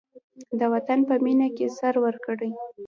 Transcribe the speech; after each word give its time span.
د 0.59 0.61
وطن 0.73 0.99
په 1.09 1.15
مینه 1.23 1.47
کې 1.55 1.67
سر 1.77 1.93
ورکړئ. 2.05 2.51